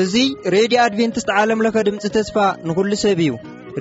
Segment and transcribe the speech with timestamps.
[0.00, 2.36] እዙይ ሬድዮ ኣድቨንትስት ዓለምለኸ ድምፂ ተስፋ
[2.68, 3.30] ንኹሉ ሰብ እዩ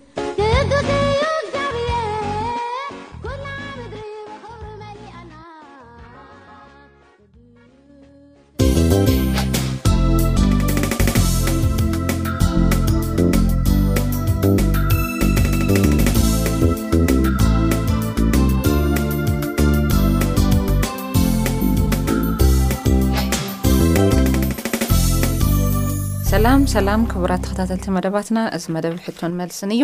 [26.41, 29.83] ሳላም ሰላም ክቡራት ተኸታተልቲ መደባትና እዚ መደብ ሕቶን መልስን እዩ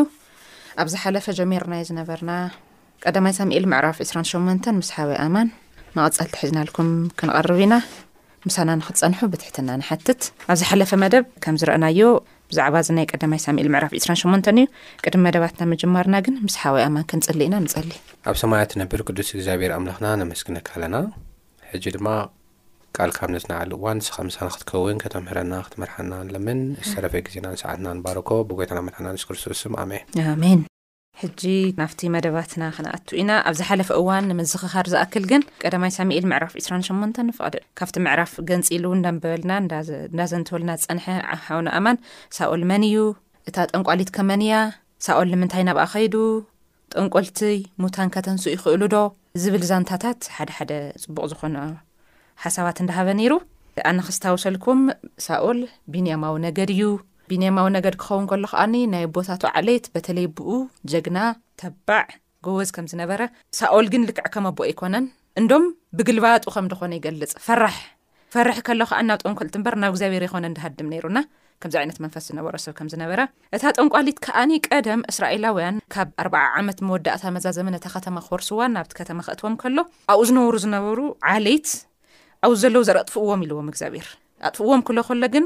[0.82, 2.32] ኣብ ዝሓለፈ ጀሜርናዮ ዝነበርና
[3.04, 5.50] ቀዳማይ ሳሚኤል ምዕራፍ 28 ምስሓወይ ኣማን
[5.98, 6.90] መቕፀል ቲሒዝናልኩም
[7.22, 7.76] ክንቐርብ ኢና
[8.48, 12.02] ምሳና ንክትፀንሑ ብትሕትና ንሓትት ኣብ ዝሓለፈ መደብ ከም ዝረአናዮ
[12.54, 14.66] ብዛዕባ እዚ ናይ ቀዳማይ ሳሚል ምዕራፍ 28 እዩ
[15.06, 18.00] ቅድሚ መደባትና ምጀመርና ግን ምስሓወይ ኣማን ክንፅሊ ኢና ንፀሊእ
[18.32, 20.96] ኣብ ሰማያት ነብር ቅዱስ እግዚኣብሄር ኣምላኽና ነመስኪነካ ኣለና
[21.84, 22.10] ጂ ድማ
[22.98, 26.60] ካልካብ ነዝናዓሉ እዋን ንስኻምሳ ክትከውን ከተረና ክትመርሓና ለምን
[27.04, 29.92] ረፈ ዜና ሰዓትባኮ ብጎይና ንስክስቶስኣሜ
[31.22, 31.42] ሕጂ
[31.78, 37.98] ናብቲ መደባትና ክነኣትው ኢና ኣብዝሓለፈ እዋን ንምዝኽኻር ዝኣክል ግን ቀዳማይ ሳሚኤል ምዕራፍ 28 ንፍቐድ ካብቲ
[38.08, 39.52] ምዕራፍ ገንፂሉ እደንበበልና
[40.10, 41.06] እዳዘንተበልና ዝፀንሐ
[41.36, 42.00] ዓሓውን ኣማን
[42.38, 43.00] ሳኦል መን እዩ
[43.52, 44.60] እታ ጠንቋሊት ከመን ያ
[45.08, 46.16] ሳኦል ንምንታይ ናብኣ ኸይዱ
[46.96, 47.40] ጠንቆልቲ
[47.84, 49.00] ሙታን ከተንሱ ይኽእሉ ዶ
[49.44, 50.72] ዝብል ዛንታታት ሓደ ሓደ
[51.04, 51.58] ፅቡቅ ዝኾነ
[52.44, 53.34] ሓሳባት እንዳሃበ ነይሩ
[53.90, 54.80] ኣነ ክስታወሰልኩም
[55.26, 55.60] ሳኦል
[55.94, 56.84] ቢንያማዊ ነገድ እዩ
[57.32, 60.50] ቢንያማዊ ነገድ ክኸውን ከሎ ከዓኒ ናይ ቦታቱ ዓለይት በተለይ ብኡ
[60.92, 61.20] ጀግና
[61.62, 62.04] ተባዕ
[62.46, 63.22] ጎበዝ ከም ዝነበረ
[63.60, 65.06] ሳኦል ግን ልክዕ ከመኣቦኡ ኣይኮነን
[65.42, 65.66] እንዶም
[65.98, 71.20] ብግልባጡ ከም ድኾነ ይገልፅ ፈራፈርሒ ከሎከ ናብ ጠንቋልት በር ናብ እግዚኣብሔር ይኮነ ንዳሃድም ሩና
[71.64, 73.12] ከዚ ይነት መንፈስ ዝነበሮሰብ ከምዝነበ
[73.58, 78.94] እታ ጠንቋሊት ከኣኒ ቀደም እስራኤላውያን ካብ ኣ ዓመት መወዳእታ መዛ ዘመ ታ ከተማ ክርስዋን ናብቲ
[79.02, 79.78] ከተማ ክእትዎም ከሎ
[80.14, 81.00] ኣብኡ ዝነብሩ ዝነበሩ
[81.34, 81.70] ዓለት
[82.46, 84.08] ኣብ ዘለዉ ዘርኢ ኣጥፍእዎም ኢልዎም እግዚኣብሔር
[84.48, 85.46] ኣጥፍእዎም ክለኮሎ ግን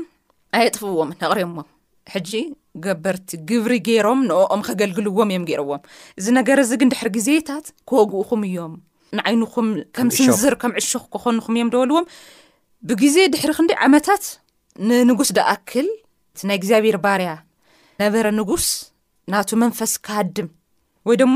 [0.57, 1.61] ኣይኣጥፍእዎም ኣቕሪዮምዎ
[2.13, 2.31] ሕጂ
[2.85, 5.81] ገበርቲ ግብሪ ገይሮም ንኦኦም ከገልግልዎም እዮም ገይርዎም
[6.19, 8.73] እዚ ነገረ እዚ ግን ድሕሪ ግዜታት ከግኡኹም እዮም
[9.17, 9.67] ንዓይንኩም
[9.97, 12.05] ከም ስንዝር ከም ዕሹኽ ክኾንኹም እዮም ደበልዎም
[12.89, 14.23] ብግዜ ድሕሪ ክንደ ዓመታት
[14.91, 15.87] ንንጉስ ደኣክል
[16.33, 17.29] እቲ ናይ እግዚኣብሔር ባርያ
[18.03, 18.67] ነበረ ንጉስ
[19.31, 20.47] ናቱ መንፈስ ክሃድም
[21.09, 21.35] ወይ ደሞ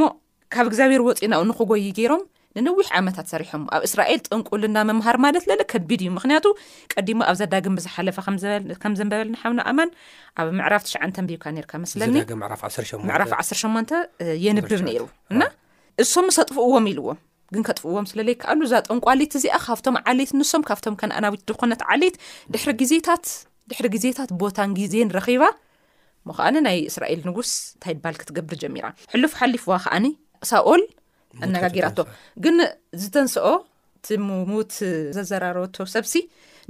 [0.54, 2.24] ካብ እግዚኣብሔር ወፂእና ኡንክጎይ ገይሮም
[2.63, 6.46] ንንዊሕ ዓመታት ሰሪሖም ኣብ እስራኤል ጥንቁል ና ምምሃር ማለት ዘለ ከቢድ እዩ ምክንያቱ
[6.94, 8.18] ቀዲሞ ኣብ ዘዳግም ብዝሓለፈ
[8.84, 9.90] ከም ዝንበበልሓብኖ ኣማን
[10.42, 14.00] ኣብ ምዕራፍ ትሽዓን ቢብካ ርካ መስለኒዕራፍ 18
[14.46, 15.04] የንብብ ነይሩ
[15.42, 15.46] ና
[16.04, 17.19] እሶም ሰጥፍእዎም ኢልዎም
[17.54, 22.16] ግን ከጥፍእዎም ስለለይከኣሉ እዛ ጠንቋሊት እዚኣ ካብቶም ዓሌት ንሶም ካብቶም ከነኣናዊት ኾነት ዓሌት
[22.54, 23.25] ድ ግዜታት
[23.72, 25.44] ድሕሪ ግዜታት ቦታን ግዜን ረኺባ
[26.28, 28.86] ሞ ከኣኒ ናይ እስራኤል ንጉስ ንታይ በሃል ክትገብር ጀሚራ
[29.22, 30.06] ሉፍ ሓሊፉዋ ከዓኒ
[30.50, 30.81] ሳኦል
[31.44, 32.00] ኣነጋጊራቶ
[32.44, 32.58] ግን
[33.04, 33.48] ዝተንስኦ
[33.98, 34.74] እቲ ሙሙት
[35.18, 36.14] ዘዘራረበቶ ሰብሲ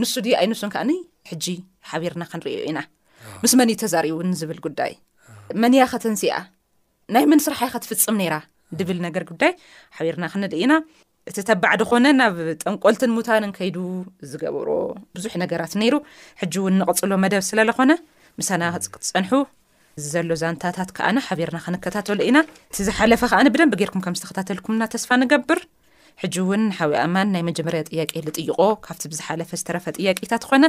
[0.02, 0.92] ንሱ ድ ኣይንሱን ከኣኒ
[1.30, 1.46] ሕጂ
[1.90, 2.80] ሓቢርና ክንርእዩ ኢና
[3.44, 4.94] ምስ መኒዩ ተዛርእን ዝብል ጉዳይ
[5.64, 6.36] መንያ ኸተንስኣ
[7.16, 8.36] ናይ ምን ስራሓይ ኸትፍፅም ነይራ
[8.78, 9.52] ድብል ነገር ጉዳይ
[9.98, 10.74] ሓቢርና ክንድእና
[11.30, 13.78] እቲ ተባዕዲ ኾነ ናብ ጠንቆልትን ሙታንን ከይዱ
[14.32, 14.70] ዝገብሮ
[15.18, 15.96] ብዙሕ ነገራት ነይሩ
[16.42, 17.92] ሕጂ እውን ንቕፅሎ መደብ ስለለኾነ
[18.40, 19.32] ምሳና ክፅቅትፀንሑ
[20.00, 22.38] እዘሎ ዛንታታት ከኣነ ሓበርና ክንከታተሎ ኢና
[22.72, 25.60] እቲ ዝሓለፈ ከኣኒ ብደን ብጌርኩም ከም ዝተከታተልኩምና ተስፋ ንገብር
[26.22, 28.58] ሕጂ እውን ሓዊ ኣማን ናይ መጀመርያ ጥያቄ ዝጥይቆ
[28.88, 30.64] ካብቲ ብዝሓለፈ ዝተረፈ ጥያቄታት ኾነ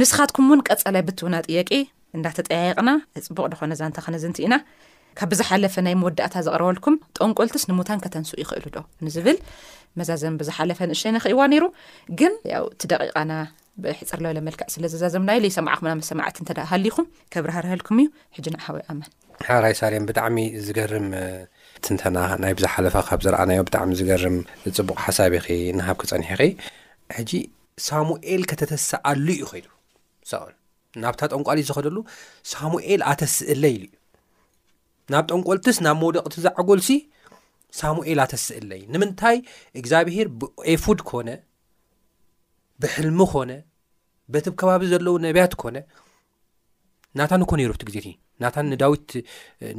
[0.00, 1.70] ንስኻትኩም እውን ቀፀላይ ብትውና ጥያቄ
[2.16, 2.90] እንዳተጠያየቕና
[3.26, 4.56] ፅቡቅ ድኾነ ዛንታ ክነዝንቲ ኢና
[5.20, 9.38] ካብ ብዝሓለፈ ናይ መወዳእታ ዘቕረበልኩም ጠንቆልትስ ንሙታን ከተንሱ ይኽእሉ ዶ ንዝብል
[10.00, 11.64] መዛዘን ብዝሓለፈ ንእሸ ንኽእዋ ነይሩ
[12.20, 13.32] ግን ያው እቲ ደቂቓና
[13.82, 19.10] ብሕፀር ለ ለመልክዕ ስለዘዛዘምና ለዩ ሰማዕኹምና መሰማዕት እ ሃሊኹም ከብርሃርሀልኩም እዩ ሕጂ ን ሓወይ ኣማን
[19.48, 20.36] ሓራይ ሳርን ብጣዕሚ
[20.66, 21.06] ዝገርም
[21.84, 24.36] ትንተና ናይ ብዛሓለፋ ካብ ዝረኣናዮ ብጣዕሚ ዝገርም
[24.78, 26.40] ፅቡቅ ሓሳብ ይ ንሃብ ክፀኒሕኺ
[27.18, 27.32] ሕጂ
[27.88, 29.66] ሳሙኤል ከተተሳኣሉ እዩ ኸይዱ
[31.04, 31.96] ናብታ ጠንቋሊዩ ዝኸደሉ
[32.52, 33.96] ሳሙኤል ኣተስእለይኢሉ እዩ
[35.12, 36.90] ናብ ጠንቋልትስ ናብ መውደቕቲ ዝዓጎልሲ
[37.80, 39.36] ሳሙኤል ኣተስእለይ ንምንታይ
[39.80, 41.28] እግዚኣብሄር ብኤፉድ ኮነ
[42.82, 43.52] ብሕልሚ ኮነ
[44.32, 45.76] በቲብ ከባቢ ዘለው ነቢያት ኮነ
[47.18, 48.06] ናታን ኮነይሩ ብቲ ግዜት
[48.42, 49.08] ናታን ንዳዊት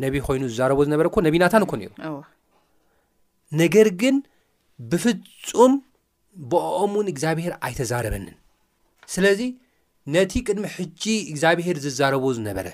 [0.03, 1.91] ነቢ ኮይኑ ዝዛረቦ ዝነበረ ነቢ ናታን ኮነይሩ
[3.61, 4.15] ነገር ግን
[4.91, 5.73] ብፍፁም
[6.51, 8.37] ብኦም እውን እግዚኣብሄር ኣይተዛረበኒን
[9.13, 9.41] ስለዚ
[10.15, 12.67] ነቲ ቅድሚ ሕጂ እግዚኣብሄር ዝዛረብዎ ዝነበረ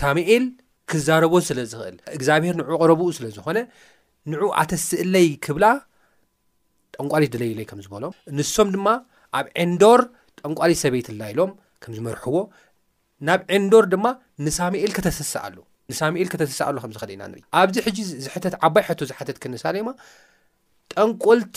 [0.00, 0.44] ሳሙኤል
[0.90, 3.58] ክዛረቦ ስለ ዝኽእል እግዚኣብሄር ን ቀረብኡ ስለዝኮነ
[4.32, 5.64] ንዑ ኣተስእለይ ክብላ
[6.94, 8.86] ጠንቋል ድለይለይ ከም ዝበሎም ንሶም ድማ
[9.38, 10.00] ኣብ ዕንዶር
[10.40, 11.50] ጠንቋሊ ሰበይቲ ኣላኢሎም
[11.82, 12.36] ከም ዝመርሕዎ
[13.28, 14.06] ናብ ዒንዶር ድማ
[14.46, 15.56] ንሳኤል ተስስእ ኣሉ
[15.90, 19.88] ንሳሙኤል ከተስሳእ ኣሉ ከምዝከደ ኢና ንር ኣብዚ ሕጂ ዝሕተት ዓባይ ሕቶ ዝሓተት ክንሳለማ
[20.92, 21.56] ጠንቆልቲ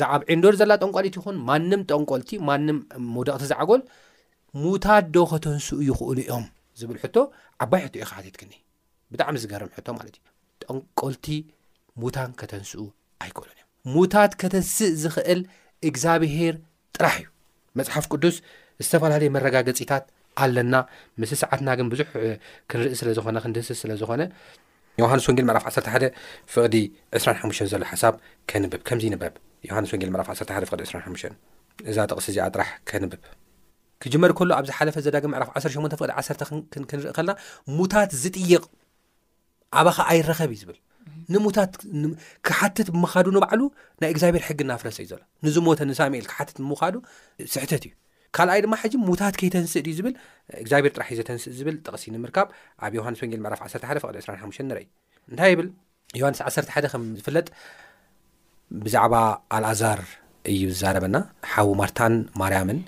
[0.00, 2.78] ዛ ኣብ ኤንዶር ዘላ ጠንቋሊእቲ ይኹን ማንም ጠንቈልቲ ማንም
[3.14, 3.82] መውደቕቲ ዝዓጎል
[4.62, 6.46] ሙታት ዶ ከተንስኡ ይኽእሉ እዮም
[6.82, 7.16] ዝብል ሕቶ
[7.64, 8.52] ዓባይ ሕቶ እዩ ክሓትት ክኒ
[9.14, 10.24] ብጣዕሚ ዝገርም ሕቶ ማለት እዩ
[10.66, 11.26] ጠንቆልቲ
[12.04, 12.82] ሙታን ከተንስኡ
[13.26, 15.40] ኣይክሉን እዮም ሙታት ከተንስእ ዝክእል
[15.90, 16.54] እግዚኣብሄር
[16.96, 17.26] ጥራሕ እዩ
[17.78, 18.36] መፅሓፍ ቅዱስ
[18.84, 20.04] ዝተፈላለየ መረጋገፂታት
[20.44, 20.74] ኣለና
[21.22, 22.08] ምስሊ ሰዓትና ግን ብዙሕ
[22.70, 24.22] ክንርኢ ስለ ዝኾነ ክንድህስ ስለ ዝኾነ
[25.02, 26.10] ዮሃንስ ወንጌል ምዕራፍ 11
[26.54, 26.74] ፍቕዲ
[27.20, 28.14] 2ሓሙ ዘሎ ሓሳብ
[28.50, 29.34] ከንብብ ከምዚ ይንበብ
[29.68, 31.24] ዮሃንስ ወንጌል ምዕራፍ 1ሓ ፍቅዲ 2ሓ
[31.90, 33.22] እዛ ጠቕስ እዚኣ ጥራሕ ከንብብ
[34.04, 36.42] ክጅመር ከሎ ኣብ ዝሓለፈ ዘዳግ ምዕራፍ 18 ፍቅዲ 1ተ
[36.90, 37.32] ክንርኢ ከለና
[37.78, 38.62] ሙታት ዝጥይቕ
[39.80, 40.78] ኣባኸ ኣይረኸብ እዩ ዝብል
[41.34, 41.72] ንሙታት
[42.46, 43.60] ክሓትት ብምኻዱ ንባዕሉ
[44.00, 46.94] ናይ እግዚብር ሕጊ እናፍረሰ እዩ ዘሎ ንዝሞተ ንሳሙኤል ክሓትት ብምካዱ
[47.52, 47.92] ስሕተት እዩ
[48.36, 50.14] ካልኣይ ድማ ሓጂ ሙታት ከይተንስእ ድዩ ዝብል
[50.62, 52.46] እግዚብር ጥራሕ እዩ ዘተንስእ ዝብል ጠቕሲ ንምርካብ
[52.84, 54.86] ኣብ ዮሃንስ ወንጌል ምዕራፍ ዓተ ሓደ ፍቅ 2ራሓሙ ንረአዩ
[55.32, 55.68] እንታይ ይብል
[56.20, 57.46] ዮሃንስ 1ርተ ሓደ ከም ዝፍለጥ
[58.84, 59.14] ብዛዕባ
[59.56, 60.00] ኣልኣዛር
[60.52, 61.16] እዩ ዝዛረበና
[61.52, 62.80] ሓዊ ማርታን ማርያምን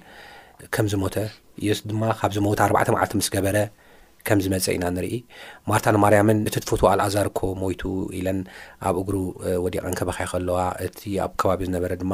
[0.77, 1.17] ከምዝሞተ
[1.69, 3.57] ዮስ ድማ ካብዚ ሞተ 4ዕተ መዓልቲ ምስ ገበረ
[4.29, 5.17] ከም ዝመፀ ኢና ንርኢ
[5.71, 7.83] ማርታ ን ማርያምን እቲትፎት ኣልኣዛርኮ ሞይቱ
[8.19, 8.39] ኢለን
[8.89, 9.15] ኣብ እግሩ
[9.65, 12.13] ወዲቐን ከበካይ ከለዋ እቲ ኣብ ከባቢ ዝነበረ ድማ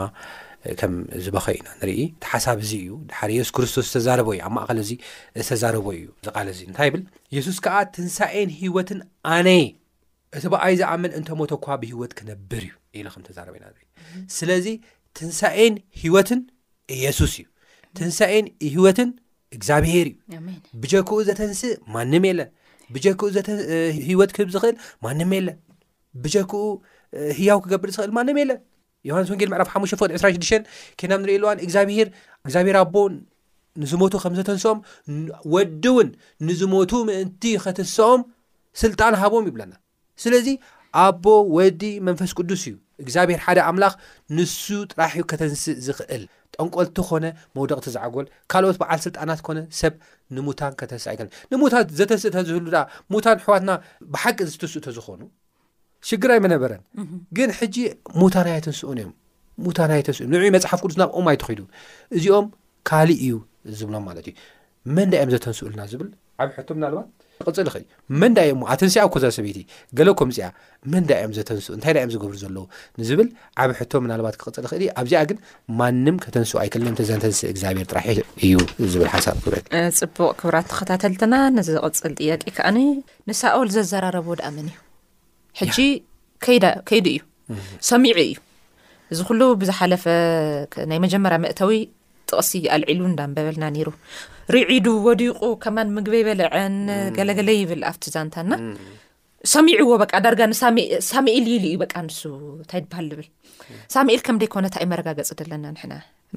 [0.81, 0.93] ከም
[1.27, 4.91] ዝበኸ ኢና ንርኢ እቲ ሓሳብ እዙ እዩ ድሓደ የሱስ ክርስቶስ ዝተዛረበ እዩ ኣብ ማእኸል እዚ
[5.45, 7.03] ዝተዛረበ እዩ ዝቓል እዚ እንታይ ይብል
[7.35, 9.01] ኢየሱስ ከዓ ትንሳኤን ሂወትን
[9.37, 9.65] ኣነይ
[10.39, 12.65] እቲ በኣይ ዝኣመን እንተሞቶ ኳ ብሂወት ክነብር
[12.99, 13.87] እዩ ኢከም ተዛረበ ኢና ኢ
[14.39, 14.67] ስለዚ
[15.19, 16.41] ትንሳኤን ሂወትን
[16.99, 17.47] ኢየሱስ እዩ
[17.99, 19.09] ትንሳኤን ሂወትን
[19.57, 20.37] እግዚኣብሄር እዩ
[20.83, 22.51] ብጀክኡ ዘተንስእ ማንም የለን
[22.95, 23.21] ብጀክኡ
[24.09, 25.57] ሂወት ክህብ ዝኽእል ማንም የለን
[26.25, 26.53] ብጀክኡ
[27.39, 28.59] ህያው ክገብር ዝኽእል ማንም የለን
[29.09, 30.51] ዮሃንስ ወንጌል ምዕራፍ ሓሙ ፍቅድ 26ሽ
[31.01, 32.09] ኬናብ ንሪኢልዋን እግዚኣብሄር
[32.47, 32.97] እግዚኣብሄር ኣቦ
[33.83, 34.79] ንዝሞቱ ከም ዘተንስኦም
[35.55, 36.09] ወዲ እውን
[36.49, 38.21] ንዝሞቱ ምእንቲ ከትንስኦም
[38.83, 39.73] ስልጣን ሃቦም ይብለና
[40.25, 40.49] ስለዚ
[41.05, 41.25] ኣቦ
[41.57, 43.95] ወዲ መንፈስ ቅዱስ እዩ እግዚኣብሄር ሓደ ኣምላኽ
[44.37, 46.25] ንሱ ጥራሕዩ ከተንስእ ዝኽእል
[46.57, 49.95] ጠንቆልቲ ኮነ መውደቕቲ ዝዓጎል ካልኦት በዓል ስልጣናት ኮነ ሰብ
[50.37, 51.21] ንሙታን ከተስ ይክ
[51.53, 52.81] ንሙታ ዘተስእተ ዝህሉ ደ
[53.13, 53.73] ሙታን ሕዋትና
[54.15, 55.21] ብሓቂ ዝተንስእቶ ዝኾኑ
[56.09, 56.83] ሽግር ኣይ መነበረን
[57.39, 57.77] ግን ሕጂ
[58.21, 59.13] ሙታና ተንስኡን እዮም
[59.65, 61.61] ሙታና ተንስ ዮም ን መፅሓፍ ቅዱስና እማ ይተኮዱ
[62.19, 62.47] እዚኦም
[62.91, 63.35] ካሊእ እዩ
[63.81, 64.35] ዝብሎም ማለት እዩ
[64.99, 66.09] መንዳ እዮም ዘተንስኡሉና ዝብል
[66.43, 66.97] ዓብ ሕቶ ናባ
[67.47, 69.67] ፅልእልመንዳ ዩሞ ኣተንስ ኣብ ኮዛ ሰበይቲእ
[69.99, 70.47] ገሎ ኮምእዚኣ
[70.93, 72.65] መንዳ ዮም ዘተንስ እንታይ ዳ እዮም ዝገብሩ ዘለዉ
[73.01, 73.29] ንዝብል
[73.63, 75.39] ዓብ ሕቶ ምናልባት ክቅፅል ይኽእል እ ኣብዚኣ ግን
[75.81, 78.55] ማንም ከተንስ ኣይክለዮም ተዛንተንስ እግዚኣብሄር ጥራሒ እዩ
[78.93, 82.79] ዝብል ሓሳብ ፅቡቅ ክብራት ተኸታተልትና ንዚ ቅፅል ጥያቄ ከኣኒ
[83.31, 84.77] ንሳኦል ዘዘራረቦዎ ድኣመን እዩ
[85.63, 85.77] ሕጂ
[86.91, 87.21] ከይዲ እዩ
[87.93, 88.37] ሰሚዑ እዩ
[89.15, 90.05] እዚ ኩሉ ብዝሓለፈ
[90.91, 91.73] ናይ መጀመርያ መእተዊ
[92.31, 93.89] ጥቕሲ ኣልዒሉ እንዳንበበልና ነይሩ
[94.57, 96.77] ርዒዱ ወዲቁ ከማን ምግቢ የበልዐን
[97.17, 98.53] ገለገለ ይብል ኣብቲ ዛንታና
[99.53, 102.21] ሰሚዑዎ በ ዳርጋሳሚኤል ኢሉ እዩ በ ንሱ
[102.57, 103.29] እንታይ ድበሃል ዝብል
[103.95, 105.83] ሳኤል ከም ደይኮነ ታ ይ መረጋገፂ ደለና ንሕ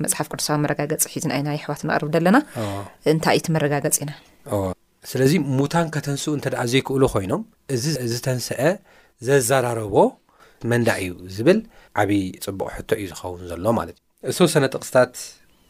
[0.04, 2.38] መፅሓፍ ቅዱሰብ መረጋገፂ ሒዝን ይ ኣሕዋት ነቅርብ ደለና
[3.12, 4.12] እንታይ እ እቲ መረጋገፂ ኢና
[5.12, 7.42] ስለዚ ሙታን ከተንስኡ እንተደኣ ዘይክእሉ ኮይኖም
[7.76, 8.60] እዚ ዝ ተንስአ
[9.28, 9.96] ዘዘራረቦ
[10.72, 11.60] መንዳ እዩ ዝብል
[12.04, 15.14] ዓብይ ፅቡቅ ሕቶ እዩ ዝኸውን ዘሎ ማለት እዩ እሱ ሰነ ጥቕስታት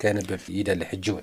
[0.04, 1.18] ከንብብ ዩደ እው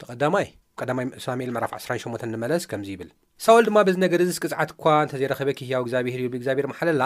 [0.00, 3.08] ተቐዳማይ ብ ቀዳማይ ሳሙኤል መዕራፍ 28 ንመለስ ከምዚ ይብል
[3.44, 7.02] ሳኦል ድማ በዚ ነገር እዚ ስቅጽዓት እኳ እተዘይረኸበ ክህያው እግዚኣብሔር ዩብእዚኣብሔር ማሓለላ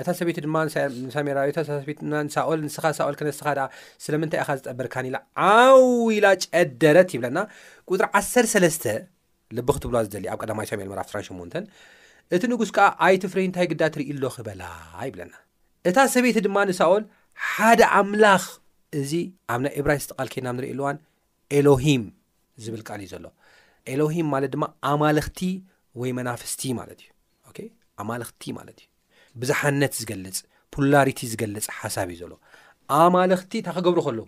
[0.00, 3.64] እታ ሰበይቲ ድማ ንሳል ታሰትንሳኦል ንስኻ ሳኦል ክነስኻ ድኣ
[4.04, 5.18] ስለምንታይ ኢኻ ዝጠበርካኒ ኢላ
[5.52, 7.38] ዓውኢላ ጨደረት ይብለና
[7.90, 8.86] ቁጥሪ 13
[9.58, 11.72] ልቢ ክትብለዋ ዝደልየ ኣብ ቀዳማይ ሳኤል መራፍ 28
[12.36, 14.62] እቲ ንጉስ ከዓ ኣይት ፍረይ እንታይ ግዳ ትርኢ ኣሎ ኺበላ
[15.08, 15.32] ይብለና
[15.88, 17.04] እታ ሰበይቲ ድማ ንሳኦል
[17.50, 18.44] ሓደ ኣምላኽ
[19.00, 19.12] እዚ
[19.52, 20.96] ኣብ ናይ ኤብራሂ ስተቓል ከናብ ንርኢ ልዋን
[21.58, 22.04] ኤሎሂም
[22.64, 23.26] ዝብል ቃል እዩ ዘሎ
[23.92, 25.40] ኤሎሂም ማለት ድማ ኣማልኽቲ
[26.00, 27.68] ወይ መናፍስቲ ማለት እዩ
[28.02, 28.86] ኣማልክቲ ማለት እዩ
[29.42, 30.36] ብዙሓነት ዝገልፅ
[30.74, 32.32] ፑሉላሪቲ ዝገልፅ ሓሳብ እዩ ዘሎ
[33.00, 34.22] ኣማልኽቲ እታ ክገብሩ ከለዉ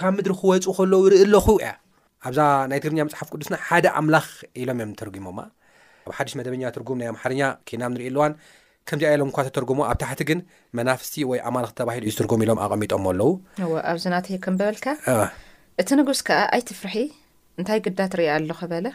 [0.00, 1.70] ካብ ምድሪ ክወፁ ከለዉ ርኢ ሎኹው ያ
[2.28, 4.26] ኣብዛ ናይ ትግርኛ መፅሓፍ ቅዱስና ሓደ ኣምላኽ
[4.62, 5.38] ኢሎም እዮም ተርጉሞማ
[6.06, 8.32] ኣብ ሓዱሽ መደበኛ ትርጉም ናይ ኣማሓርኛ ኬናም ንርኢ ኣለዋን
[8.88, 10.38] ከምዚኣ ኢሎም እኳ ተተርጉሞ ኣብ ታሕቲ ግን
[10.78, 13.30] መናፍስቲ ወይ ኣማልክቲ ተባሂሉ ዝትርጉም ኢሎም ኣቐሚጦም ኣለው
[13.92, 14.86] ኣብዚ ናተ ከንበበልካ
[15.82, 16.96] እቲ ንጉስ ከዓ ኣይትፍርሒ
[17.60, 18.86] እንታይ ግዳትሪያ ኣሎኸበለ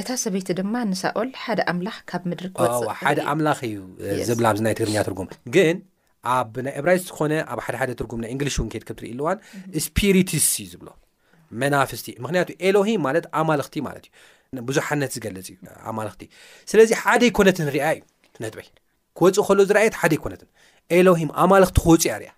[0.00, 3.78] እታ ሰበይቲ ድማ ንሳኦል ሓደ ኣምላኽ ካብ ምድሪ ክወፅእዋሓደ ኣምላኽ እዩ
[4.28, 5.76] ዘብላ ብ ናይ ትግርኛ ትርጉም ግን
[6.36, 9.38] ኣብ ናይ ኤብራይስ ዝኾነ ኣብ ሓደሓደ ትርጉም ናይ እንግሊሽ ውንኬድ ከብትርኢ ኣልዋን
[9.86, 10.88] ስፒሪትስ እዩ ዝብሎ
[11.62, 14.06] መናፍስቲ ምክንያቱ ኤሎሂም ማለት ኣማልኽቲ ማለት
[14.52, 15.58] እዩ ብዙሓነት ዝገለጽ እዩ
[15.92, 16.22] ኣማልክቲ
[16.72, 18.00] ስለዚ ሓደ ይኮነትን ንሪኣ እዩ
[18.44, 18.68] ነጥበይ
[19.18, 20.48] ክወፅእ ከሎዎ ዝርኣየት ሓደ ኮነትን
[20.98, 22.30] ኤሎሂም ኣማልኽቲ ክወፁ ያርያ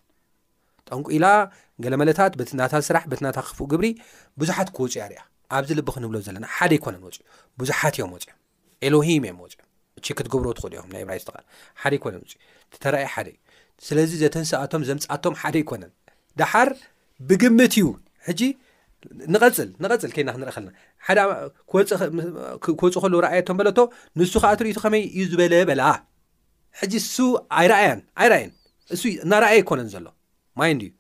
[0.89, 1.27] ጠንቂኢላ
[1.85, 3.87] ገለ መለታት በቲ ናታል ስራሕ በቲ ናታ ክፉኡ ግብሪ
[4.41, 5.23] ብዙሓት ክወፁ ያርያ
[5.59, 7.21] ኣብዚ ልቢ ክንብሎ ዘለና ሓደ ይኮነን ወፅዩ
[7.61, 8.37] ብዙሓት እዮም ወፅም
[8.87, 9.53] ኤሎሂም እዮም ወፅ
[10.19, 11.45] ክትገብሮ ትክእሉ ኦም ናይ ብራዝተል
[11.83, 12.33] ሓደ ይኮነ ወፅ
[12.85, 13.39] ተረእይ ሓደ እዩ
[13.87, 15.93] ስለዚ ዘተንሰኣቶም ዘምፃኣቶም ሓደ ኣይኮነን
[16.41, 16.71] ድሓር
[17.29, 17.87] ብግምት እዩ
[18.29, 18.41] ሕጂ
[19.35, 20.71] ንፅልንቐፅል ከና ክንርኢ ከልና
[21.07, 23.79] ሓክወፅእ ከሉ ርኣየቶም በለቶ
[24.19, 25.83] ንሱ ከዓ ትርኢቱ ከመይ እዩ ዝበለ በላ
[26.81, 27.17] ሕጂ እሱ
[27.61, 28.53] ኣይኣያን ኣይኣየን
[28.95, 30.07] እሱ እናርኣየ ይኮነን ዘሎ
[30.61, 30.91] ማይንድዩ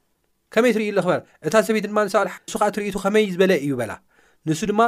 [0.54, 1.14] ከመይ ትርእዩሉ ክበ
[1.46, 3.92] እታ ሰበይት ድማ ንሰባንሱ ዓ ትርእቱ ከመይ ዝበለ እዩ በላ
[4.48, 4.82] ንሱ ድማ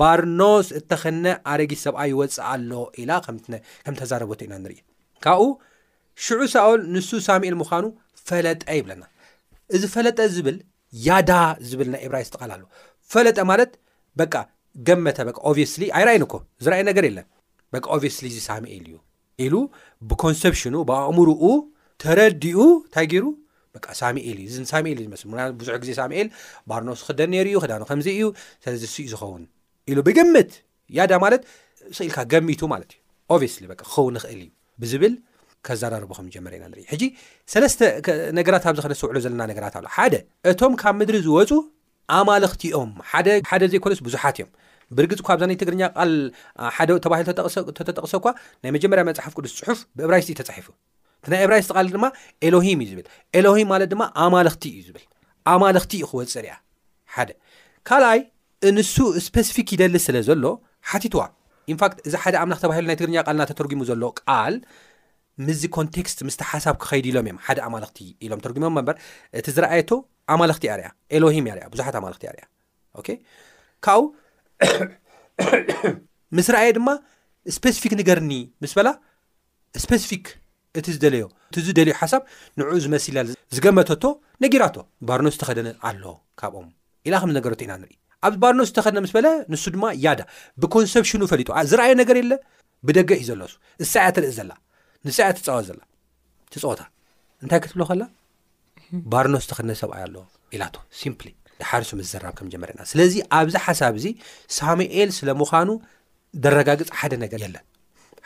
[0.00, 2.70] ባርኖስ እተኸነ ኣረጊት ሰብኣ ይወፅእ ኣሎ
[3.02, 4.78] ኢላ ከም ተዛረበት ኢና ንርኢ
[5.24, 5.46] ካብኡ
[6.24, 7.84] ሽዑ ሳኦል ንሱ ሳሙኤል ምዃኑ
[8.28, 9.02] ፈለጠ ይብለና
[9.76, 10.58] እዚ ፈለጠ ዝብል
[11.06, 11.30] ያዳ
[11.68, 12.62] ዝብል ናይ ኤብራይ ዝጠቓል ኣሎ
[13.12, 13.72] ፈለጠ ማለት
[14.20, 14.34] በቃ
[14.86, 15.18] ገመተ
[15.50, 17.26] ኦቪስሊ ኣይ ራአይዩ ንኮ ዝርአዩ ነገር የለን
[17.74, 18.96] በ ኦብቪስሊ እዚ ሳሚኤል እዩ
[19.44, 19.54] ኢሉ
[20.08, 21.40] ብኮንሰፕሽኑ ብኣእምርኡ
[22.02, 23.24] ተረዲኡ እንታይ ገይሩ
[24.00, 25.22] ሳሙኤል እዩ ሳሙኤል እዩመስ
[25.60, 26.28] ብዙሕ ግዜ ሳሙኤል
[26.70, 28.22] ባርኖስ ክደን ነይሩ እዩ ክዳኑ ከምዚ እዩ
[28.64, 29.42] ስለዚ እስኡ ዝኸውን
[29.90, 30.50] ኢሉ ብግምት
[30.98, 31.42] ያዳ ማለት
[31.96, 32.98] ስኢልካ ገሚቱ ማለት እዩ
[33.34, 34.48] ኦብቪስሊ ክኸውን ይክእል እዩ
[34.82, 35.14] ብዝብል
[35.66, 37.02] ከዘረርቦ ከም ጀመረ ኢና ንርኢ ሕጂ
[37.52, 37.80] ሰለስተ
[38.38, 40.14] ነገራት ካብዚ ኸነስውዕሉ ዘለና ነገራት ኣሎ ሓደ
[40.50, 41.50] እቶም ካብ ምድሪ ዝወፁ
[42.18, 42.92] ኣማለኽቲኦም
[43.50, 44.50] ሓደ ዘይኮነስ ቡዙሓት እዮም
[44.98, 46.12] ብርግፅ ኳ ኣብዛነ ትግርኛ ቃል
[46.76, 47.26] ሓደ ተባሂሉ
[47.80, 50.66] ተጠቕሰ ኳ ናይ መጀመርያ መፅሓፍ ቅዱስ ፅሑፍ ብእብራይስት ተፃሒፉ
[51.26, 52.04] እናይ ኤብራይ ዝተቓል ድማ
[52.48, 53.06] ኤሎሂም እዩ ዝብል
[53.38, 55.04] ኤሎሂም ማለት ድማ ኣማለኽቲ እዩ ዝብል
[55.54, 56.54] ኣማለኽቲ ዩ ክወፅር እያ
[57.14, 57.30] ሓደ
[57.88, 58.20] ካልኣይ
[58.76, 58.94] ንሱ
[59.26, 60.44] ስፔስፊክ ይደሊስ ስለ ዘሎ
[60.92, 61.20] ሓቲትዋ
[61.72, 64.54] ኢንፋክት እዚ ሓደ ኣምናኽ ተባሂሉ ናይ ትግርኛ ቃል ና ተተርጉሙ ዘሎ ቃል
[65.46, 68.96] ምዝ ኮንቴክስት ምስተ ሓሳብ ክኸይዲ ኢሎም እዮም ሓደ ኣማለኽቲ ኢሎም ተርጉሞም መንበር
[69.40, 69.90] እቲ ዝረኣየቶ
[70.34, 72.44] ኣማለኽቲ እያ ርያ ኤሎሂም ያ ርያ ብዙሓት ኣማልኽቲ እያ ርያ
[73.86, 74.06] ካብኡ
[76.38, 76.88] ምስ ረኣየ ድማ
[77.56, 78.88] ስፔስፊክ ነገርኒ ምስ በላ
[79.84, 80.26] ስፔስፊክ
[80.78, 82.22] እቲ ዝደለዮ እቲ ዝደልዩ ሓሳብ
[82.58, 83.16] ንዕኡ ዝመስለ
[83.56, 84.04] ዝገመተቶ
[84.42, 84.76] ነጊራቶ
[85.08, 86.04] ባርኖ ዝተኸደኒ ኣሎ
[86.40, 86.68] ካብኦም
[87.06, 87.94] ኢላ ከምነገርት ኢና ንርኢ
[88.26, 90.20] ኣብዚ ባርኖ ዝተኸደነ ምስ በለ ንሱ ድማ ያዳ
[90.62, 92.40] ብኮንሰፕሽኑ ፈሊጡ ዝረኣዩ ነገር የለን
[92.88, 93.52] ብደገ እዩ ዘለሱ
[93.92, 94.50] ሳያ ትርኢ ዘላ
[95.06, 95.80] ንሳዕያ ትፃወ ዘላ
[96.54, 96.80] ትፀወታ
[97.44, 98.04] እንታይ ክትብሎ ከላ
[99.14, 100.16] ባርኖ ዝተኸደነ ሰብኣዩ ኣሎ
[100.56, 100.76] ኢላቶ
[101.14, 104.06] ም ድሓርሶምም ዝዘራብ ከም ጀመረና ስለዚ ኣብዚ ሓሳብ እዚ
[104.58, 105.68] ሳሙኤል ስለ ምዃኑ
[106.44, 107.64] ደረጋግፅ ሓደ ነገር የለን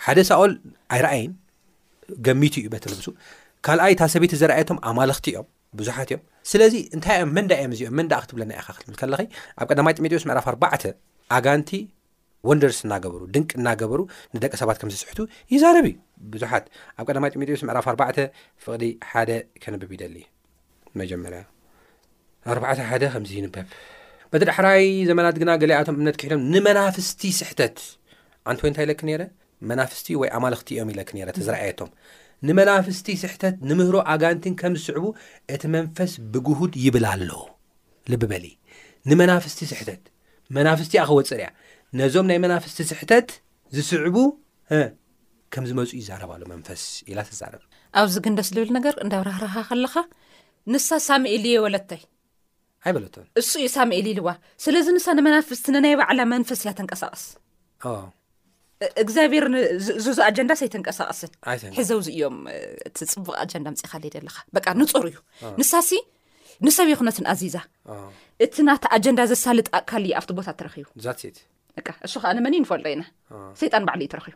[0.05, 0.53] ሓደ ሳኦል
[0.97, 1.33] ኣይኣይን
[2.27, 3.07] ገሚቱ እዩ በተልብሱ
[3.67, 5.47] ካልኣይ እታ ሰበቲ ዘረኣየቶም ኣማለኽቲ እዮም
[5.79, 9.21] ብዙሓት እዮም ስለዚ እንታይ እዮም መንዳ እዮም እዚኦም መንዳእ ክትብለና ኢካ ክትብል ከለኺ
[9.61, 10.83] ኣብ ቀዳማ ጢሚጦዮስምዕራፍ ኣርባዕተ
[11.37, 11.71] ኣጋንቲ
[12.51, 14.01] ወንደርስ እናገበሩ ድንቂ እናገበሩ
[14.37, 15.19] ንደቂ ሰባት ከም ዝስሕቱ
[15.55, 15.95] ይዛረብ እዩ
[16.33, 16.65] ብዙሓት
[17.01, 18.11] ኣብ ቀማይ ጥሚጦዮስምዕራፍ ኣባዕ
[18.65, 19.31] ፍቕዲ ሓደ
[19.63, 20.17] ከንብብ ይደሊ
[21.03, 21.41] መጀመርያ
[22.57, 23.69] ኣባዕተ ሓደ ከምዚ ይንበብ
[24.33, 27.79] በቲድሕራይ ዘመናት ግና ገሊኣቶም እምነት ክሒሎም ንመናፍስቲ ስሕተት
[28.51, 29.23] ኣንት ወይ እታይ ለክ ነረ
[29.71, 31.90] መናፍስቲ ወይ ኣማልክቲ እዮም ኢለክ ነረት ዝርኣየቶም
[32.49, 35.04] ንመናፍስቲ ስሕተት ንምህሮ ኣጋንቲን ከም ዝስዕቡ
[35.54, 37.30] እቲ መንፈስ ብግሁድ ይብል ኣሎ
[38.12, 38.44] ልብበሊ
[39.11, 40.02] ንመናፍስቲ ስሕተት
[40.56, 41.49] መናፍስቲ ኣኸወፅር እያ
[42.00, 43.28] ነዞም ናይ መናፍስቲ ስሕተት
[43.76, 44.16] ዝስዕቡ
[45.54, 47.62] ከምዝመፁኡ ይዛረባሉ መንፈስ ኢላ ትዛርብ
[48.00, 49.94] ኣብዚ ግደስ ዝብል ነገር እንዳብራህራኻ ከለኻ
[50.75, 52.02] ንሳ ሳሜኤል የ ወለተይ
[52.88, 54.28] ኣይ በለቶ ንሱ እዩ ሳሜኤል ኢልዋ
[54.64, 57.23] ስለዚ ንሳ ንመናፍስቲ ንናይ ባዕላ መንፈስ እያ ተንቀሳቐስ
[59.02, 59.45] እግዚኣብሔር
[60.04, 61.31] ዝዞ ኣጀንዳ ሰ ይተንቀሳቐስን
[61.78, 62.37] ሕዘውዚ እዮም
[62.88, 65.16] እቲ ፅቡቕ ኣጀንዳ ምፅኢኻለ ደለካ በ ንፁር እዩ
[65.61, 66.00] ንሳ ሲ
[66.66, 67.57] ንሰብ ይኩነትን ኣዚዛ
[68.45, 70.87] እቲ ናተ ኣጀንዳ ዘሳልጥ ኣካል እዩ ኣብቲ ቦታ ተረክቡ
[71.37, 71.40] ት
[72.07, 73.04] ንሱ ከዓ ነመኒዩ ንፈልዶ ዩና
[73.61, 74.33] ሰይጣን ባዕሊ እዩ ተረክቡ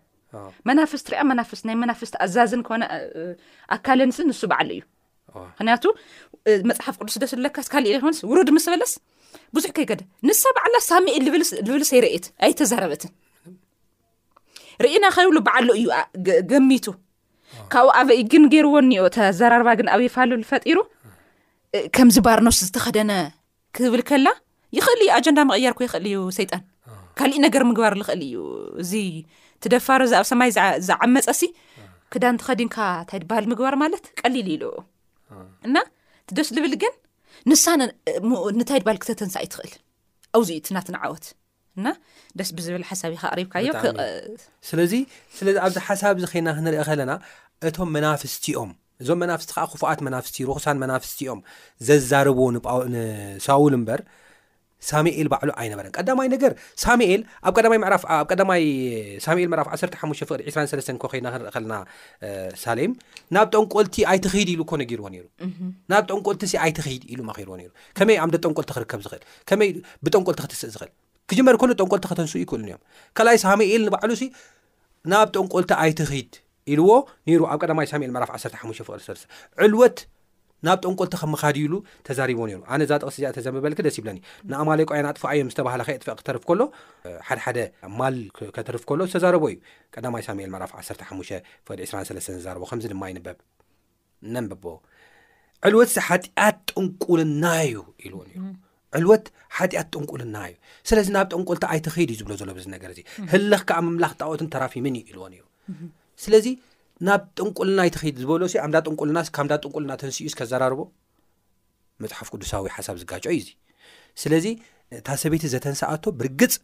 [0.69, 1.21] መናፍስቲ ሪኣ
[1.59, 2.83] ስ ናይ መናፍስቲ ኣዛዝን ኮነ
[3.77, 4.83] ኣካልንስ ንሱ በዓሊ እዩ
[5.53, 5.85] ምክንያቱ
[6.71, 8.93] መፅሓፍ ቅዱስ ደስለካ ካእ ይኮንስ ውሩድ ምስ በለስ
[9.57, 13.13] ብዙሕ ከይ ከደ ንሳ በዕላ ሳሜእ ልብልሰይርእት ኣይተዛረበትን
[14.85, 16.01] ርእና ከይብሉ በዓሉ እዩ ኣ
[16.51, 16.87] ገሚቱ
[17.73, 20.79] ካብኡ ኣበይ ግን ገይርዎ እኒኦ ተኣዘራርባ ግን ኣበይ ፋልፈጢሩ
[21.97, 23.13] ከምዚ ባርኖስ ዝተኸደነ
[23.77, 24.29] ክብል ከላ
[24.77, 26.63] ይኽእል እዩ ኣጀንዳ መቕየርኮ ይኽእል እዩ ሰይጣን
[27.19, 28.37] ካሊእ ነገር ምግባር ዝኽእል እዩ
[28.83, 28.93] እዚ
[29.65, 30.51] ትደፋሮ እዚ ኣብ ሰማይ
[30.89, 31.41] ዝዓመፀሲ
[32.15, 34.65] ክዳእንቲ ኸዲንካ እንታይ ድበሃል ምግባር ማለት ቀሊል ኢሉ
[35.69, 35.77] እና
[36.25, 36.95] እቲደስ ልብል ግን
[37.51, 37.81] ንሳነ
[38.61, 39.75] ንታይ ድበሃል ክተተንሳ እዩ ትኽእል
[40.37, 41.27] ኣብዚኢ ቲ ናትን ዓወት
[42.39, 44.95] ደስ ብዝብል ሓሳብ ካቕሪብካ ዮስለዚ
[45.39, 47.13] ስለዚ ኣብዚ ሓሳብ ዚ ኮድና ክንርኢ ከለና
[47.69, 48.71] እቶም መናፍስቲኦም
[49.03, 51.41] እዞም መናፍስቲ ከዓ ክፉኣት መናፍስቲ ሩክሳን መናፍስቲኦም
[51.89, 52.47] ዘዛረብዎ
[52.95, 54.01] ንሳውል እምበር
[54.89, 57.57] ሳሙኤል ባዕሉ ኣይነበረን ቀዳማይ ነገር ሳሚኤል ኣብ
[58.19, 58.67] ኣብ ይ
[59.25, 61.75] ሳኤል መዕራፍ 1ሓ ፍቅሪ 2 ኮይድና ክንርኢ ከለና
[62.65, 62.93] ሳሌም
[63.37, 65.27] ናብ ጠንቆልቲ ኣይትኸይድ ኢሉ ኮነ ጊይርዎ ነይሩ
[65.93, 69.71] ናብ ጠንቆልቲ እሲ ኣይትኸድ ኢሉ ማኸርዎ ነይሩ ከመይ ኣምደ ጠንቆልቲ ክርከብ ዝኽእል ከመይ
[70.07, 70.93] ብጠንቆልቲ ክትስእ ዝኽእል
[71.31, 72.83] ክጀመሪ ሎ ጠንቆልቲ ከተንሱ ይክእሉን እዮም
[73.17, 74.23] ካላኣይ ሳሙኤል ንባዕሉሲ
[75.13, 76.33] ናብ ጠንቆልቲ ኣይትክድ
[76.75, 76.91] ኢልዎ
[77.29, 79.23] ነይሩ ኣብ ቀዳማይ ሳሙኤል መዕራፍ 1ሓ ፍቅ
[79.65, 79.99] ዕልወት
[80.67, 81.75] ናብ ጠንቆልቲ ከምኻዲሉ
[82.09, 84.19] ተዛሪቦ ነይሩ ኣነ ዛ ጥቕስ እዚኣ ተዘበልክ ደስ ይብለኒ
[84.53, 86.61] ንኣማሌቃይ ኣጥፋዮም ዝተባሃ ከ ጥፍ ክተርፍ ከሎ
[87.29, 87.59] ሓደሓደ
[88.01, 88.17] ማል
[88.57, 89.59] ከተርፍ ከሎ ዝተዛረቦ እዩ
[89.97, 91.13] ቀዳማይ ሳሙኤል መዕራፍ 1ሓ
[91.69, 93.39] ፍቅ2 ዛርቦ ከምዚ ድማ ይንበብ
[94.37, 94.65] ነንብቦ
[95.69, 98.41] ዕልወት ሲ ሓጢኣት ጠንቁልና እዩ ኢልዎ ነይሩ
[98.97, 99.25] ዕልወት
[99.57, 100.55] ሓጢኣት ጥንቁልና እዩ
[100.89, 103.01] ስለዚ ናብ ጥንቁልታ ኣይትከድ እዩ ዝብሎ ዘሎ ብ ነገር እዚ
[103.33, 105.43] ህለኽ ከዓ መምላኽ ጣወትን ተራፊምን ዩ ኢልዎን እዩ
[106.25, 106.47] ስለዚ
[107.09, 110.81] ናብ ጥንቁልና ኣይትክድ ዝበሎ ሲ ኣዳ ጥንቁልና ካምዳ ጥንቁልና ተንስእዩ ዝከዘራርቦ
[112.05, 113.49] መፅሓፍ ቅዱሳዊ ሓሳብ ዝጋጮ እዩ እዙ
[114.23, 114.47] ስለዚ
[115.01, 116.55] እታ ሰበይቲ ዘተንሳኣቶ ብርግፅ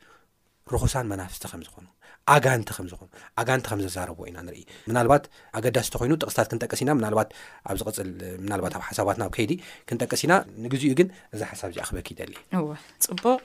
[0.72, 1.86] ርኩሳን መናፍስቲ ከም ዝኾኑ
[2.32, 3.08] ኣጋንቲ ከምዝኹኑ
[3.40, 5.24] ኣጋንቲ ከም ዘዛረብዎ ኢና ንርኢ ምናልባት
[5.58, 7.28] ኣገዳሲ እተኮይኑ ጥቕስታት ክንጠቀስ ኢና ምናባት
[7.70, 8.08] ኣብዚ ቅፅል
[8.44, 9.52] ምናባት ኣብ ሓሳባትና ብ ከይዲ
[9.88, 10.34] ክንጠቀሲ ኢና
[10.64, 12.68] ንግዚኡ ግን እዚ ሓሳብ እዚኣክበኪ ይደሊ እዋ
[13.06, 13.36] ፅቡቕ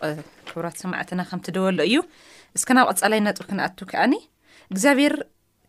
[0.52, 1.98] ክብራት ስማዕትና ከምትድበሉ እዩ
[2.60, 4.14] እስከ ናብ ቅጻላይ ነጥብ ክንኣቱ ከኣኒ
[4.74, 5.16] እግዚኣብሔር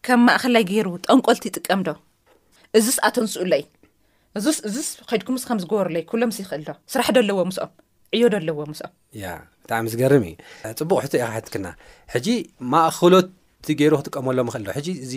[0.09, 1.99] ከም ማእኸላይ ገይሩ ጠንቆልቲ ይጥቀም ዶ
[2.79, 3.63] እዝስ ኣቶንስኡለይ
[4.39, 7.71] እዙስ እዙስ ከድኩምምስ ከም ዝገበሩለይ ኩሎ ምስ ይኽእል ዶ ስራሕ ደኣለዎ ምስኦም
[8.17, 8.81] ዕዮዶ ኣለዎ ምሶ
[9.23, 9.27] ያ
[9.65, 10.35] ብጣዕሚ ዝገርም እዩ
[10.81, 11.67] ፅቡቅ ሕቶ ኢካሕትክና
[12.15, 12.27] ሕጂ
[12.73, 15.15] ማእኸሎትቲ ገይሩ ክጥቀመሎም ይክእል ዶ ሕጂ እዚ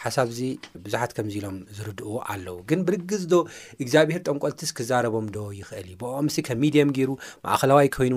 [0.00, 0.40] ሓሳብ እዚ
[0.86, 3.38] ብዙሓት ከምዚ ኢሎም ዝርድእዎ ኣለው ግን ብርግዝ ዶ
[3.82, 7.10] እግዚኣብሄር ጠንቋልትስ ክዛረቦም ዶ ይክእል እዩ ብኦ ምስሊ ከም ሚድያም ገይሩ
[7.46, 8.14] ማእኸላዋይ ኮይኑ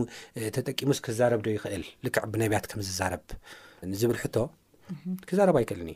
[0.58, 3.24] ተጠቂሙስ ክዛረብ ዶ ይክእል ልክዕ ብነብያት ከም ዝዛረብ
[3.94, 4.36] ንዝብል ሕቶ
[5.32, 5.92] ክዛረባ ኣይክእልኒ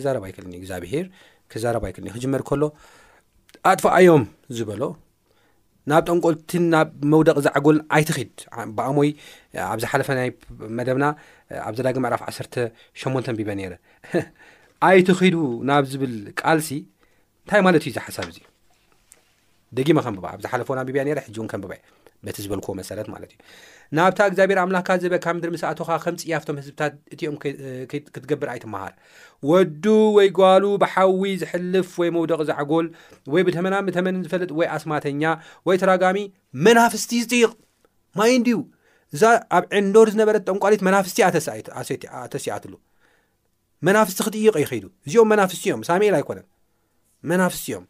[0.00, 1.06] እዩ ረ ኣይክእልኒ እዩ እግዚኣብሄር
[1.52, 2.62] ክዛረባ ኣይክእልኒእዩ ክጅመር ከሎ
[3.70, 4.24] ኣጥፋኣዮም
[4.56, 4.82] ዝበሎ
[5.90, 8.34] ናብ ጠንቆልትን ናብ መውደቕ ዝዓገልን ኣይትኺድ
[8.78, 9.10] በኣሞይ
[9.70, 10.28] ኣብ ዝሓለፈ ናይ
[10.78, 11.04] መደብና
[11.68, 12.60] ኣብ ዘዳግ ምዕራፍ 1
[13.04, 13.74] 8ንተ ቢበ ነይረ
[14.88, 15.36] ኣይትኺዱ
[15.70, 18.38] ናብ ዝብል ቃልሲ እንታይ ማለት እዩ ዝሓሳብ እዙ
[19.76, 21.72] ደጊመ ከምብባ ኣብ ዝሓለፈና ብብያ ነ ሕጂ እውን ከም ብባ
[22.26, 23.38] በቲ ዝበልክዎ መሰረት ማለት እዩ
[23.96, 27.36] ናብታ እግዚኣብሔር ኣምላክካ ዘበካ ምድሪ ምስኣትካ ከም ፅያፍቶም ህዝብታት እትኦም
[27.90, 28.94] ክትገብር ኣይትመሃር
[29.50, 29.84] ወዱ
[30.16, 32.86] ወይ ጓባሉ ብሓዊ ዝሕልፍ ወይ መውደቕ ዝዓጎል
[33.34, 35.22] ወይ ብተመና ብተመን ዝፈልጥ ወይ ኣስማተኛ
[35.70, 36.18] ወይ ተራጋሚ
[36.66, 37.52] መናፍስቲ ዝጥይቕ
[38.20, 38.58] ማይ ንድዩ
[39.14, 39.22] እዛ
[39.56, 41.18] ኣብ ዕንዶር ዝነበረት ጠምቋሊት መናፍስቲ
[42.34, 42.74] ተሲዩኣትሉ
[43.86, 46.46] መናፍስቲ ክጥይቕ ይኸዱ እዚኦም መናፍስቲ እዮም ሳሜኤል ኣይኮነን
[47.30, 47.84] መናፍስቲ እዮም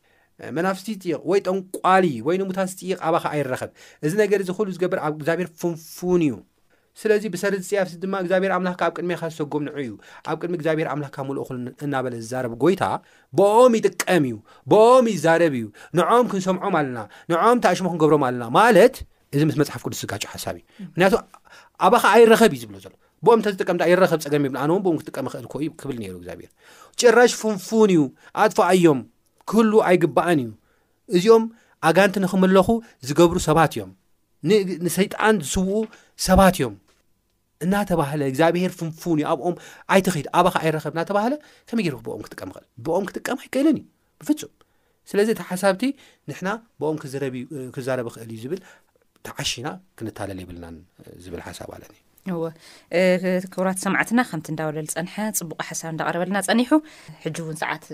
[0.57, 3.71] መናፍስቲ ይፅቅ ወይ ጠንቋሊ ወይ ንሙታ ዝፅቕ ኣባኸ ኣይረኸብ
[4.07, 6.35] እዚ ነገር እዚ ሉ ዝገብር ኣብ እግዚኣብሔር ፍንፉን እዩ
[7.01, 9.91] ስለዚ ብሰር ዝፅያቲ ድማ እግዚብሔር ኣምላኽካ ኣብ ቅድሚካዝሰጎም ንዑ እዩ
[10.31, 12.83] ኣብ ቅድሚ እግዚኣብሔር ኣምላኽካ ምሉእ ኩ እናበለ ዝዛረብ ጎይታ
[13.39, 14.37] ብኦም ይጥቀም እዩ
[14.71, 15.67] ብኦም ይዛረብ እዩ
[15.99, 16.99] ንዖም ክንሰምዖም ኣለና
[17.33, 18.97] ንዖም እታኣሽሞ ክንገብሮም ኣለና ማለት
[19.35, 21.15] እዚ ምስ መፅሓፍ ቅሉስ ዝጋጭ ሓሳብ እዩ ምክንያቱ
[21.89, 22.93] ኣባኻ ኣይረኸብ እዩ ዝብሎ ዘሎ
[23.25, 26.51] ብኦም እንታ ዝጥቀም ይረኸብ ፀገም ይብ ኣነም ብኦም ክጥቀም ይክእል ኮዩ ክብል ይሩ ግዚኣብሔር
[27.01, 28.03] ጭራሽ ፍንፉን እዩ
[28.43, 29.01] ኣጥፋኣዮም
[29.51, 30.51] ኩሉ ኣይግባአን እዩ
[31.17, 31.45] እዚኦም
[31.89, 32.69] ኣጋንቲ ንክመለኹ
[33.09, 33.91] ዝገብሩ ሰባት እዮም
[34.87, 35.77] ንሰይጣን ዝስውኡ
[36.29, 36.75] ሰባት እዮም
[37.67, 39.55] እናተባሃለ እግዚኣብሄር ፍንፉን እዩ ኣብኦም
[39.95, 41.35] ኣይተኸድ ኣባኸ ኣይረኸብ እናተባሃለ
[41.69, 43.87] ከመይ ገር ብኦም ክጥቀም ክእል ብኦም ክጥቀም ይክእለን እዩ
[44.21, 44.53] ብፍፁም
[45.13, 45.83] ስለዚ እቲ ሓሳብቲ
[46.31, 46.49] ንሕና
[46.81, 47.35] ብኦም ክዘረቢ
[47.77, 48.61] ክእል እዩ ዝብል
[49.29, 50.77] ቲዓሺና ክንታለለ ይብልናን
[51.25, 51.97] ዝብል ሓሳብ ኣለኒ
[52.43, 52.49] ወ
[53.55, 56.71] ክብራት ሰማዕትና ከምቲ እንዳወለሉ ዝፀንሐ ፅቡቅ ሓሳብ እንዳቀረበለና ፀኒሑ
[57.25, 57.85] ሕጂ እውን ሰዓት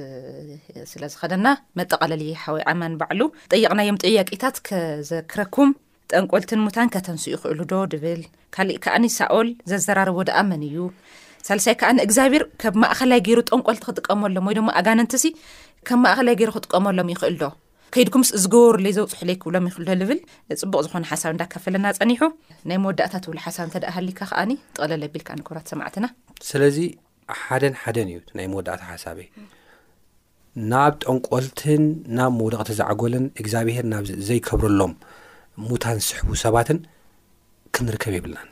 [0.91, 1.47] ስለዝኸደና
[1.81, 3.21] መጠቃለለየ ሓወይ ኣማን ባዕሉ
[3.55, 5.73] ጠይቕናዮም ጥያቂታት ከዘክረኩም
[6.13, 8.23] ጠንቆልትን ሙታን ከተንሱ ይኽእሉ ዶ ድብል
[8.55, 10.79] ካሊእ ከዓኒ ሳኦል ዘዘራርቦ ደኣመን እዩ
[11.49, 15.27] ሳልሳይ ከዓ ንእግዚኣብር ከብ ማእኸላይ ገይሩ ጠንቆልቲ ክጥቀመሎም ወይ ድሞ ኣጋነንት ሲ
[15.89, 17.47] ከብ ማእኸላይ ገይሩ ክጥቀመሎም ይኽእል ዶ
[17.95, 20.21] ከድኩምስ ዝገበሩለይ ዘውፅሕ ለይክብሎም ይኽእልዶዝብል
[20.63, 22.21] ፅቡቅ ዝኾነ ሓሳብ እንዳከፈለና ፀኒሑ
[22.69, 26.07] ናይ መወዳእታ ትብሉ ሓሳብ እንተደእ ሃሊካ ከዓኒ ጥቕለለ ቢልካ ንኮራት ሰማዕትና
[26.49, 26.79] ስለዚ
[27.43, 29.19] ሓደን ሓደን እዩ ናይ መወዳእታ ሓሳበ
[30.73, 31.85] ናብ ጠንቆልትን
[32.19, 34.93] ናብ መውደቕቲ ዝዓጎለን እግዚኣብሄር ናብ ዘይከብረሎም
[35.69, 36.79] ሙታን ዝስሕቡ ሰባትን
[37.77, 38.51] ክንርከብ የብልናን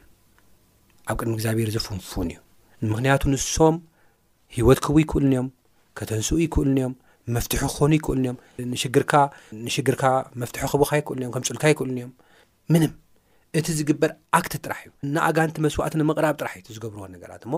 [1.10, 2.40] ኣብ ቅድሚ እግዚኣብሄር ዘፉንፉን እዩ
[2.86, 3.76] ንምክንያቱ ንሶም
[4.58, 5.48] ሂወትክህቡ ይክእሉን እዮም
[5.98, 6.92] ከተንስኡ ይክእሉንእዮም
[7.34, 8.36] መፍትሒ ክኾኑ ይክእል ዮም
[8.72, 9.12] ንሽግርካ
[9.66, 10.04] ንሽግርካ
[10.42, 12.12] መፍትሒ ክቦካ ይክእል እዮም ከም ፅልካ ይክእልን እዮም
[12.74, 12.92] ምንም
[13.58, 17.54] እቲ ዝግበር ኣክት ጥራሕ እዩ ንኣጋንቲ መስዋእት ንምቕራብ ጥራሕ እዩ ዝገብርዎ ነገራት እሞ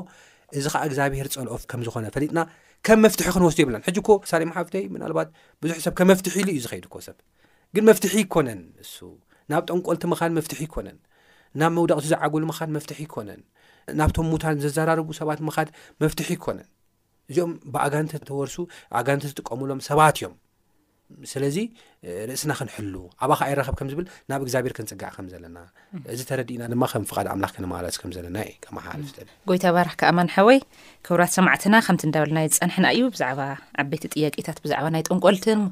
[0.58, 2.40] እዚ ከዓ እግዚኣብሔር ፀልኦፍ ከም ዝኾነ ፈሊጥና
[2.86, 5.28] ከም መፍትሒ ክንወስዱ የብላን ሕጅኮ ሳሊም ሓፍተይ ምናልባት
[5.62, 7.16] ብዙሕ ሰብ ከመፍትሒ ኢሉ እዩ ዝከይድ ኮ ሰብ
[7.76, 8.94] ግን መፍትሒ ይኮነን ንሱ
[9.52, 10.98] ናብ ጠንቆልቲ ምኻን መፍትሒ ይኮነን
[11.60, 13.40] ናብ መውደቕቲ ዝዓጉሉ ምኻድ መፍትሒ ይኮነን
[14.00, 15.68] ናብቶም ሙታን ዘዘራርቡ ሰባት ምኻት
[16.04, 16.68] መፍትሒ ይኮነን
[17.30, 18.56] እዚኦም ብኣጋንት ተወርሱ
[18.98, 20.34] ኣጋንቲ ዝጥቀምሎም ሰባት እዮም
[21.30, 21.56] ስለዚ
[22.28, 25.58] ርእስና ክንሕሉ ኣባከዓ ረኸብ ከምዝብል ናብ እግዚኣብሄር ክንፅጋዕ ከም ዘለና
[26.12, 29.10] እዚ ተረዲእና ድማ ከም ፍቃድ ኣምላኽ ክነማለስ ከምዘለና ከማሓልፍ
[29.50, 30.58] ጎይታ ባራክ ከዓ ማንሐወይ
[31.06, 33.40] ክብራት ሰማዕትና ከምቲ ንዳበለና ዝፀንሕና እዩ ብዛዕባ
[33.82, 35.62] ዓበይቲ ጥያቄታት ብዛዕባ ናይ ጥንቆልትን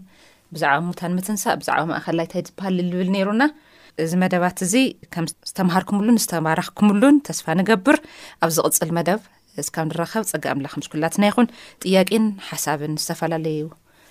[0.57, 3.43] ብዛዕባ ሙታን ምትንሳእ ብዛዕባ ማእከላይንታይ ዝበሃል ዝብል ነይሩና
[4.03, 4.75] እዚ መደባት እዚ
[5.15, 7.99] ከም ዝተምሃር ክምሉን ዝተባራኽ ክምሉን ተስፋ ንገብር
[8.45, 9.21] ኣብ ዝቕፅል መደብ
[9.61, 11.47] እስካብ ንረኸብ ፀጋ ኣምላኽ ምስኩላትና ይኹን
[11.85, 13.61] ጥያቂን ሓሳብን ዝተፈላለዩ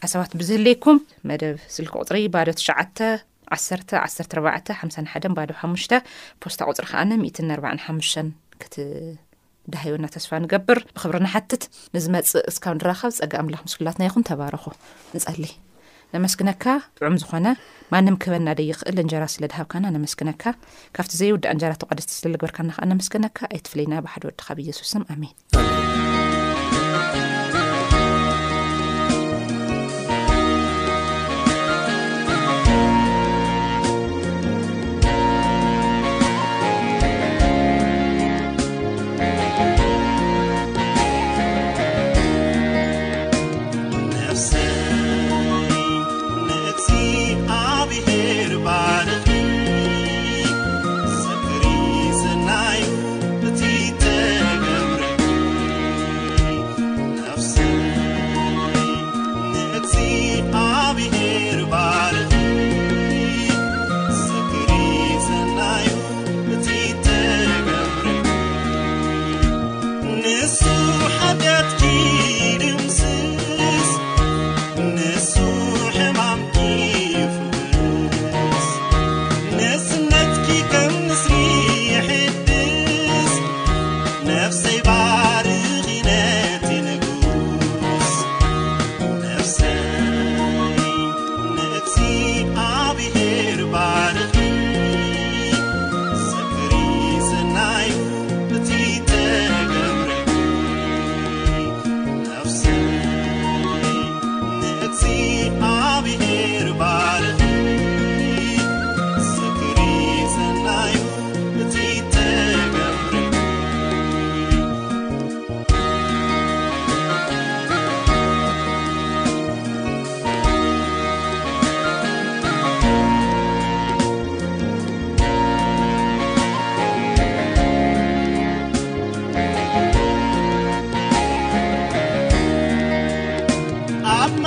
[0.03, 0.97] ሓሳባት ብዝህለይኩም
[1.29, 2.97] መደብ ስልከ ቁፅሪ ባዶ ትሽዓተ
[3.55, 5.91] ዓሰርተ ዓሰርተ ኣርባዕተ ሓምሳ ሓደን ባዶ ሓሙሽተ
[6.43, 8.29] ፖስታ ቁፅሪ ከኣኒ 1እትን ኣርባ ሓሙሽተን
[8.61, 8.75] ክት
[9.73, 11.63] ድሃዮና ተስፋ ንገብር ብክብሪናሓትት
[11.95, 14.63] ንዝመፅእ እስካብ ረኸብ ፀጋ ኣምላኽ ምስኩላትና ይኹን ተባረኹ
[15.17, 15.43] ንፀሊ
[16.15, 16.65] ነመስግነካ
[16.99, 17.47] ጥዑም ዝኾነ
[17.93, 20.43] ማንም ክህበና ደይኽእል እንጀራ ስለ ድሃብካና ነመስክነካ
[20.97, 25.70] ካብቲ ዘይወዳእ እንጀራ ተቃዲስቲ ስለልግበርካና ነመስክነካ ኣይትፍለይና ባሓደ ወድካብ እየሱስ ኣሚን